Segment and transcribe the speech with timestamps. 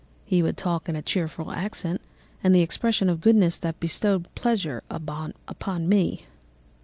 [0.25, 2.01] He would talk in a cheerful accent,
[2.41, 6.25] with an expression of goodness that bestowed pleasure even upon me.